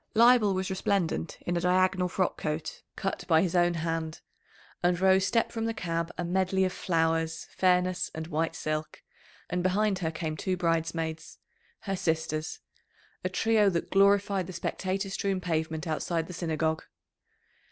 Leibel 0.15 0.55
was 0.55 0.71
resplendent 0.71 1.37
in 1.45 1.55
a 1.55 1.61
diagonal 1.61 2.07
frock 2.09 2.35
coat, 2.35 2.81
cut 2.95 3.23
by 3.27 3.43
his 3.43 3.55
own 3.55 3.75
hand, 3.75 4.19
and 4.81 4.99
Rose 4.99 5.27
stepped 5.27 5.51
from 5.51 5.65
the 5.65 5.75
cab 5.75 6.11
a 6.17 6.23
medley 6.25 6.65
of 6.65 6.73
flowers, 6.73 7.45
fairness, 7.55 8.09
and 8.15 8.25
white 8.25 8.55
silk, 8.55 9.03
and 9.47 9.61
behind 9.61 9.99
her 9.99 10.09
came 10.09 10.35
two 10.35 10.57
bridesmaids 10.57 11.37
her 11.81 11.95
sisters 11.95 12.61
a 13.23 13.29
trio 13.29 13.69
that 13.69 13.91
glorified 13.91 14.47
the 14.47 14.53
spectator 14.53 15.07
strewn 15.07 15.39
pavement 15.39 15.85
outside 15.85 16.25
the 16.25 16.33
Synagogue. 16.33 16.81